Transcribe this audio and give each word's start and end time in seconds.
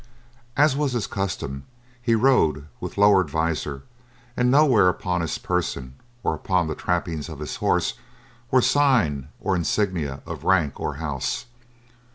As 0.57 0.75
was 0.75 0.93
his 0.93 1.05
custom, 1.05 1.63
he 2.01 2.15
rode 2.15 2.65
with 2.79 2.97
lowered 2.97 3.29
visor, 3.29 3.83
and 4.35 4.49
nowhere 4.49 4.89
upon 4.89 5.21
his 5.21 5.37
person 5.37 5.93
or 6.23 6.33
upon 6.33 6.65
the 6.65 6.73
trappings 6.73 7.29
of 7.29 7.37
his 7.37 7.57
horse 7.57 7.93
were 8.49 8.63
sign 8.63 9.27
or 9.39 9.55
insignia 9.55 10.23
of 10.25 10.43
rank 10.43 10.79
or 10.79 10.95
house. 10.95 11.45